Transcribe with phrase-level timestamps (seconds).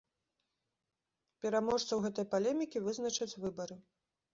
[1.45, 3.75] Пераможцаў гэтай палемікі вызначаць выбары.